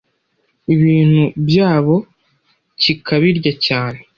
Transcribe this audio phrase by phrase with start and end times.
[0.73, 1.95] ibintu byabo
[2.81, 3.99] kikabirya cyane